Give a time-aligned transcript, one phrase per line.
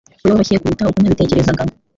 [0.21, 1.61] ko yoroshye kuruta uko nabitekerezaga